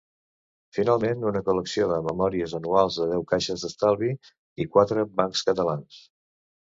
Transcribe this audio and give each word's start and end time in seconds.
Finalment, 0.75 1.25
una 1.31 1.41
col·lecció 1.49 1.89
de 1.91 1.99
memòries 2.07 2.55
anuals 2.61 2.97
de 3.01 3.07
deu 3.11 3.27
caixes 3.35 3.67
d'estalvi 3.67 4.09
i 4.65 4.71
quatre 4.77 5.05
bancs 5.23 5.45
catalans. 5.51 6.01